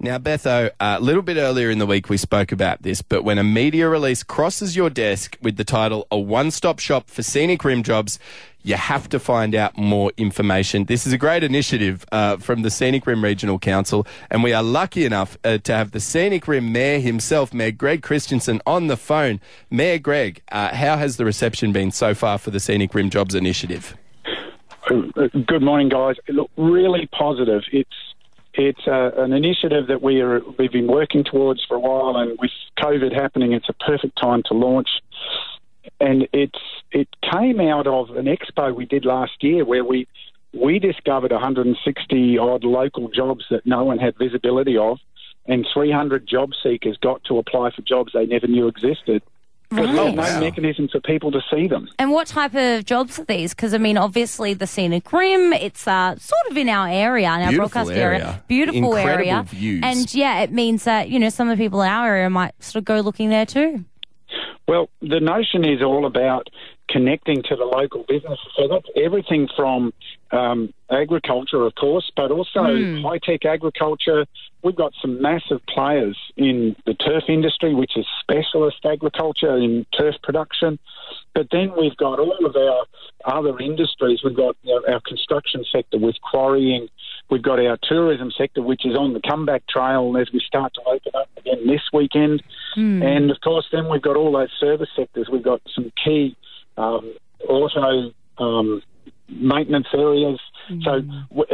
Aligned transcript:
Now, 0.00 0.16
Betho, 0.16 0.70
a 0.78 1.00
little 1.00 1.22
bit 1.22 1.38
earlier 1.38 1.70
in 1.70 1.78
the 1.78 1.86
week 1.86 2.08
we 2.08 2.18
spoke 2.18 2.52
about 2.52 2.82
this, 2.82 3.02
but 3.02 3.24
when 3.24 3.36
a 3.36 3.42
media 3.42 3.88
release 3.88 4.22
crosses 4.22 4.76
your 4.76 4.90
desk 4.90 5.36
with 5.42 5.56
the 5.56 5.64
title 5.64 6.06
A 6.12 6.16
One 6.18 6.52
Stop 6.52 6.78
Shop 6.78 7.10
for 7.10 7.24
Scenic 7.24 7.64
Rim 7.64 7.82
Jobs, 7.82 8.20
you 8.62 8.76
have 8.76 9.08
to 9.08 9.18
find 9.18 9.56
out 9.56 9.76
more 9.76 10.12
information. 10.16 10.84
This 10.84 11.04
is 11.04 11.12
a 11.12 11.18
great 11.18 11.42
initiative 11.42 12.04
uh, 12.12 12.36
from 12.36 12.62
the 12.62 12.70
Scenic 12.70 13.08
Rim 13.08 13.24
Regional 13.24 13.58
Council, 13.58 14.06
and 14.30 14.44
we 14.44 14.52
are 14.52 14.62
lucky 14.62 15.04
enough 15.04 15.36
uh, 15.42 15.58
to 15.58 15.74
have 15.74 15.90
the 15.90 15.98
Scenic 15.98 16.46
Rim 16.46 16.70
Mayor 16.70 17.00
himself, 17.00 17.52
Mayor 17.52 17.72
Greg 17.72 18.00
Christensen, 18.00 18.62
on 18.68 18.86
the 18.86 18.96
phone. 18.96 19.40
Mayor 19.68 19.98
Greg, 19.98 20.42
uh, 20.52 20.76
how 20.76 20.96
has 20.96 21.16
the 21.16 21.24
reception 21.24 21.72
been 21.72 21.90
so 21.90 22.14
far 22.14 22.38
for 22.38 22.52
the 22.52 22.60
Scenic 22.60 22.94
Rim 22.94 23.10
Jobs 23.10 23.34
initiative? 23.34 23.96
Good 24.88 25.62
morning, 25.62 25.88
guys. 25.88 26.14
Look, 26.28 26.50
really 26.56 27.08
positive. 27.18 27.62
It's 27.72 27.90
it's 28.58 28.86
uh, 28.88 29.12
an 29.16 29.32
initiative 29.32 29.86
that 29.86 30.02
we 30.02 30.20
are 30.20 30.40
we've 30.58 30.72
been 30.72 30.88
working 30.88 31.22
towards 31.22 31.64
for 31.64 31.76
a 31.76 31.80
while, 31.80 32.16
and 32.16 32.36
with 32.40 32.50
COVID 32.78 33.14
happening, 33.14 33.52
it's 33.52 33.68
a 33.68 33.72
perfect 33.72 34.18
time 34.20 34.42
to 34.46 34.54
launch. 34.54 34.88
And 36.00 36.28
it's 36.32 36.58
it 36.90 37.08
came 37.32 37.60
out 37.60 37.86
of 37.86 38.10
an 38.16 38.26
expo 38.26 38.74
we 38.74 38.84
did 38.84 39.04
last 39.04 39.42
year 39.42 39.64
where 39.64 39.84
we 39.84 40.08
we 40.52 40.80
discovered 40.80 41.30
160 41.30 42.38
odd 42.38 42.64
local 42.64 43.08
jobs 43.08 43.44
that 43.50 43.64
no 43.64 43.84
one 43.84 43.98
had 43.98 44.18
visibility 44.18 44.76
of, 44.76 44.98
and 45.46 45.64
300 45.72 46.26
job 46.26 46.50
seekers 46.60 46.98
got 47.00 47.22
to 47.24 47.38
apply 47.38 47.70
for 47.70 47.82
jobs 47.82 48.12
they 48.12 48.26
never 48.26 48.48
knew 48.48 48.66
existed. 48.66 49.22
Because 49.70 49.84
there's 49.86 49.96
no 49.96 50.12
wow. 50.12 50.40
mechanism 50.40 50.88
for 50.90 51.00
people 51.00 51.30
to 51.30 51.40
see 51.50 51.68
them. 51.68 51.88
And 51.98 52.10
what 52.10 52.26
type 52.26 52.54
of 52.54 52.86
jobs 52.86 53.18
are 53.18 53.24
these? 53.24 53.54
Because 53.54 53.74
I 53.74 53.78
mean, 53.78 53.98
obviously 53.98 54.54
the 54.54 54.66
scenic 54.66 55.12
rim, 55.12 55.52
it's 55.52 55.86
uh, 55.86 56.16
sort 56.16 56.50
of 56.50 56.56
in 56.56 56.68
our 56.70 56.88
area, 56.88 57.26
in 57.34 57.42
our 57.42 57.48
Beautiful 57.50 57.68
broadcast 57.68 57.90
area, 57.90 58.18
area. 58.18 58.44
beautiful 58.48 58.96
Incredible 58.96 59.10
area, 59.10 59.42
views. 59.42 59.80
and 59.84 60.14
yeah, 60.14 60.40
it 60.40 60.52
means 60.52 60.84
that 60.84 61.10
you 61.10 61.18
know 61.18 61.28
some 61.28 61.50
of 61.50 61.58
the 61.58 61.62
people 61.62 61.82
in 61.82 61.88
our 61.88 62.08
area 62.08 62.30
might 62.30 62.54
sort 62.62 62.76
of 62.76 62.84
go 62.86 63.00
looking 63.00 63.28
there 63.28 63.44
too. 63.46 63.84
Well, 64.66 64.88
the 65.00 65.20
notion 65.20 65.64
is 65.64 65.82
all 65.82 66.06
about 66.06 66.48
connecting 66.88 67.42
to 67.44 67.56
the 67.56 67.64
local 67.64 68.04
businesses. 68.08 68.48
So 68.56 68.68
that's 68.68 68.88
everything 68.96 69.48
from 69.56 69.92
um, 70.30 70.72
agriculture, 70.90 71.62
of 71.64 71.74
course, 71.74 72.10
but 72.16 72.30
also 72.30 72.62
high 73.02 73.18
tech 73.18 73.44
agriculture. 73.44 74.26
We've 74.62 74.76
got 74.76 74.92
some 75.00 75.22
massive 75.22 75.60
players 75.66 76.18
in 76.36 76.74
the 76.84 76.94
turf 76.94 77.24
industry, 77.28 77.74
which 77.74 77.96
is 77.96 78.06
specialist 78.20 78.78
agriculture 78.84 79.56
in 79.56 79.86
turf 79.96 80.16
production. 80.22 80.78
But 81.34 81.48
then 81.52 81.72
we've 81.78 81.96
got 81.96 82.18
all 82.18 82.44
of 82.44 82.56
our 82.56 82.84
other 83.24 83.58
industries. 83.60 84.20
We've 84.24 84.36
got 84.36 84.56
our 84.88 85.00
construction 85.06 85.64
sector 85.70 85.98
with 85.98 86.16
quarrying. 86.20 86.88
We've 87.30 87.42
got 87.42 87.60
our 87.60 87.78
tourism 87.82 88.30
sector, 88.36 88.62
which 88.62 88.84
is 88.84 88.96
on 88.96 89.12
the 89.12 89.20
comeback 89.20 89.66
trail 89.68 90.16
as 90.20 90.32
we 90.32 90.40
start 90.40 90.74
to 90.74 90.80
open 90.80 91.12
up 91.14 91.28
again 91.36 91.66
this 91.66 91.82
weekend. 91.92 92.42
And 93.02 93.30
of 93.30 93.40
course, 93.42 93.66
then 93.70 93.88
we've 93.88 94.02
got 94.02 94.16
all 94.16 94.32
those 94.32 94.50
service 94.58 94.88
sectors. 94.96 95.28
We've 95.30 95.42
got 95.42 95.60
some 95.74 95.92
key 96.04 96.36
um, 96.78 97.14
auto 97.46 98.12
um, 98.38 98.82
maintenance 99.28 99.88
areas. 99.92 100.40
So, 100.84 101.02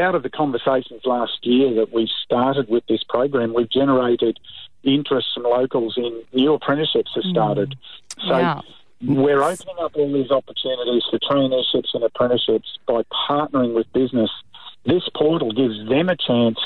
out 0.00 0.14
of 0.14 0.22
the 0.22 0.30
conversations 0.30 1.02
last 1.04 1.38
year 1.42 1.74
that 1.74 1.92
we 1.92 2.08
started 2.24 2.68
with 2.68 2.84
this 2.88 3.02
program, 3.08 3.52
we've 3.54 3.70
generated 3.70 4.38
interest 4.84 5.28
from 5.34 5.44
locals 5.44 5.94
in 5.96 6.22
new 6.32 6.54
apprenticeships 6.54 7.10
have 7.14 7.24
started. 7.24 7.74
So, 8.26 8.38
Yeah. 8.38 8.60
we're 9.04 9.42
opening 9.42 9.76
up 9.80 9.92
all 9.96 10.12
these 10.12 10.30
opportunities 10.30 11.02
for 11.10 11.18
traineeships 11.18 11.92
and 11.94 12.04
apprenticeships 12.04 12.78
by 12.86 13.02
partnering 13.28 13.74
with 13.74 13.90
business. 13.92 14.30
This 14.84 15.02
portal 15.14 15.52
gives 15.52 15.76
them 15.88 16.08
a 16.08 16.16
chance 16.16 16.58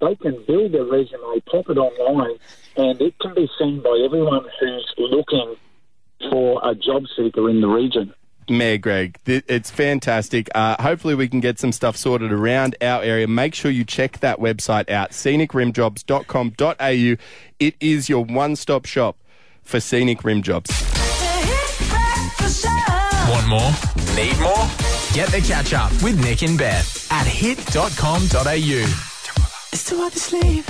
They 0.01 0.17
can 0.17 0.43
build 0.47 0.75
a 0.75 0.85
resume, 0.85 1.41
pop 1.47 1.71
it 1.71 1.79
online, 1.79 2.37
and 2.77 3.01
it 3.01 3.17
can 3.21 3.35
be 3.35 3.49
seen 3.59 3.81
by 3.81 4.03
everyone 4.05 4.45
who's 4.61 4.93
looking 4.99 5.57
for 6.31 6.61
a 6.69 6.75
job 6.75 7.05
seeker 7.17 7.49
in 7.49 7.61
the 7.61 7.69
region. 7.69 8.13
Mayor 8.51 8.79
Greg, 8.79 9.19
th- 9.25 9.45
it's 9.49 9.71
fantastic. 9.71 10.49
Uh, 10.55 10.81
hopefully, 10.83 11.15
we 11.15 11.29
can 11.29 11.41
get 11.41 11.59
some 11.59 11.73
stuff 11.73 11.97
sorted 11.97 12.33
around 12.33 12.77
our 12.81 13.03
area. 13.03 13.29
Make 13.29 13.55
sure 13.55 13.71
you 13.71 13.85
check 13.85 14.21
that 14.21 14.39
website 14.39 14.91
out, 14.91 15.11
scenicrimjobs.com.au. 15.11 17.17
It 17.61 17.75
is 17.81 18.09
your 18.09 18.25
one 18.25 18.57
stop 18.57 18.87
shop 18.87 19.17
for 19.63 19.81
scenic 19.81 20.25
rim 20.25 20.43
jobs. 20.43 20.71
Want 23.31 23.49
more? 23.49 23.71
Need 24.15 24.39
more? 24.39 24.69
Get 25.13 25.29
the 25.31 25.43
catch 25.47 25.73
up 25.73 25.91
with 26.03 26.23
Nick 26.23 26.43
and 26.43 26.59
Beth 26.59 27.09
at 27.11 27.27
hit.com.au. 27.27 28.53
It's 29.73 29.89
too 29.89 29.97
hard 29.97 30.13
to 30.13 30.19
sleep. 30.19 30.65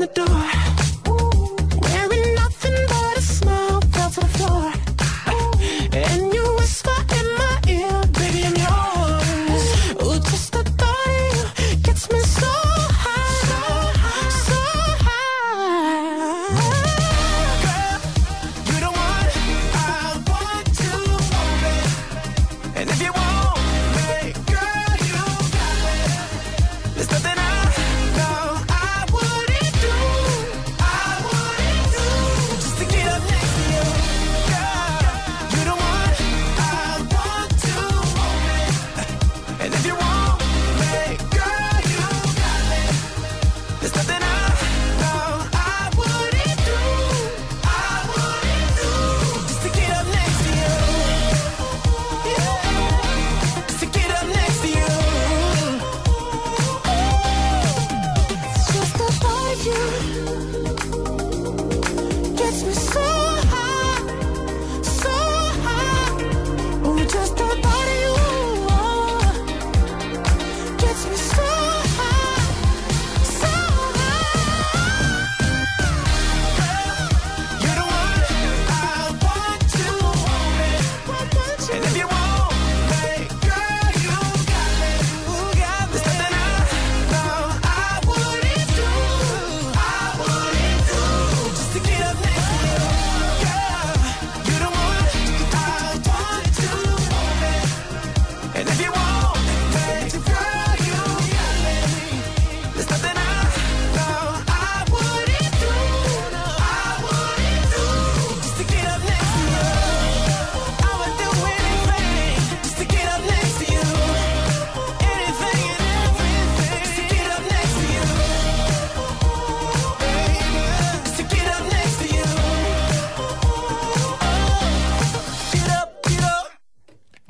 the 0.00 0.06
door. 0.06 0.69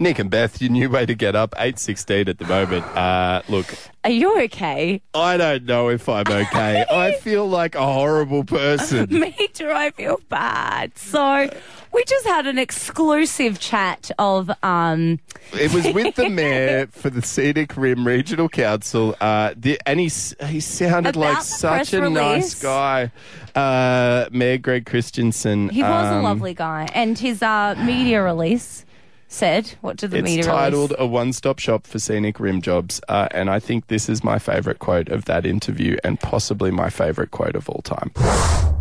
Nick 0.01 0.19
and 0.19 0.31
Beth, 0.31 0.63
your 0.63 0.71
new 0.71 0.89
way 0.89 1.05
to 1.05 1.15
get 1.15 1.37
up, 1.37 1.51
8.16 1.57 2.29
at 2.29 2.39
the 2.39 2.47
moment. 2.47 2.87
Uh, 2.97 3.43
look, 3.51 3.77
Are 4.03 4.09
you 4.09 4.41
okay? 4.45 5.03
I 5.13 5.37
don't 5.37 5.67
know 5.67 5.91
if 5.91 6.09
I'm 6.09 6.25
okay. 6.27 6.87
I 6.91 7.13
feel 7.21 7.47
like 7.47 7.75
a 7.75 7.85
horrible 7.85 8.43
person. 8.43 9.09
Me 9.21 9.35
too. 9.53 9.71
I 9.71 9.91
feel 9.91 10.19
bad. 10.31 10.97
So 10.97 11.51
we 11.93 12.05
just 12.05 12.27
had 12.27 12.47
an 12.47 12.59
exclusive 12.59 13.61
chat 13.61 14.11
of 14.19 14.51
um. 14.63 15.21
It 15.53 15.71
was 15.75 15.93
with 15.93 16.15
the 16.15 16.29
mayor 16.31 16.87
for 16.87 17.11
the 17.11 17.21
Scenic 17.21 17.77
Rim 17.77 18.07
Regional 18.07 18.49
Council, 18.49 19.15
uh, 19.21 19.53
the, 19.55 19.79
and 19.85 20.01
he 20.01 20.11
he 20.47 20.61
sounded 20.61 21.15
About 21.15 21.35
like 21.35 21.43
such 21.43 21.93
a 21.93 22.09
nice 22.09 22.55
guy. 22.63 23.13
Uh, 23.55 24.31
Mayor 24.33 24.57
Greg 24.57 24.87
Christensen. 24.87 25.69
He 25.69 25.83
was 25.83 26.07
a 26.07 26.15
um, 26.15 26.23
lovely 26.23 26.55
guy, 26.55 26.89
and 26.95 27.19
his 27.19 27.43
uh, 27.43 27.75
media 27.85 28.23
release 28.23 28.87
said, 29.31 29.73
"What 29.81 29.97
did 29.97 30.11
the 30.11 30.19
It's 30.19 30.25
media 30.27 30.43
titled 30.45 30.91
release?" 30.91 31.03
"A 31.03 31.07
One-Stop 31.07 31.59
Shop 31.59 31.87
for 31.87 31.99
Scenic 31.99 32.39
Rim 32.39 32.61
Jobs," 32.61 33.01
uh, 33.09 33.29
and 33.31 33.49
I 33.49 33.59
think 33.61 33.87
this 33.87 34.11
is 34.11 34.23
my 34.23 34.39
favourite 34.39 34.79
quote 34.81 35.09
of 35.09 35.25
that 35.25 35.47
interview, 35.47 35.97
and 36.05 36.21
possibly 36.21 36.71
my 36.71 36.91
favourite 36.91 37.31
quote 37.31 37.57
of 37.57 37.67
all 37.69 37.81
time. 37.83 38.11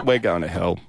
we're 0.05 0.19
going 0.19 0.43
to 0.43 0.47
hell. 0.47 0.79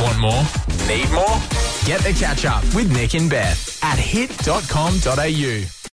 Want 0.00 0.18
more? 0.20 0.44
Need 0.86 1.10
more? 1.10 1.40
Get 1.84 2.00
the 2.00 2.12
catch 2.14 2.46
up 2.46 2.64
with 2.74 2.90
Nick 2.90 3.14
and 3.14 3.28
Beth 3.28 3.78
at 3.82 3.98
hit.com.au. 3.98 5.74